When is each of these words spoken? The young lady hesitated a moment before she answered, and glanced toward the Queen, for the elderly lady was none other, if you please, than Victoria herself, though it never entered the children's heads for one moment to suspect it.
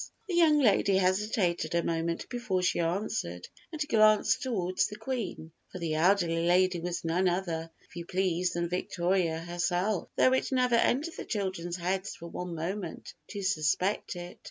The 0.27 0.33
young 0.33 0.57
lady 0.57 0.97
hesitated 0.97 1.75
a 1.75 1.83
moment 1.83 2.27
before 2.27 2.63
she 2.63 2.79
answered, 2.79 3.47
and 3.71 3.87
glanced 3.87 4.41
toward 4.41 4.79
the 4.89 4.95
Queen, 4.95 5.51
for 5.71 5.77
the 5.77 5.93
elderly 5.93 6.47
lady 6.47 6.79
was 6.79 7.05
none 7.05 7.29
other, 7.29 7.69
if 7.87 7.95
you 7.95 8.07
please, 8.07 8.53
than 8.53 8.67
Victoria 8.67 9.37
herself, 9.37 10.09
though 10.15 10.33
it 10.33 10.51
never 10.51 10.73
entered 10.73 11.17
the 11.17 11.25
children's 11.25 11.77
heads 11.77 12.15
for 12.15 12.25
one 12.27 12.55
moment 12.55 13.13
to 13.27 13.43
suspect 13.43 14.15
it. 14.15 14.39